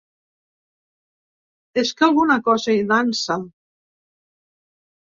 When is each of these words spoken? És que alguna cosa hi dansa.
És 1.83 1.93
que 2.01 2.07
alguna 2.09 2.39
cosa 2.51 2.77
hi 2.79 2.83
dansa. 2.95 3.41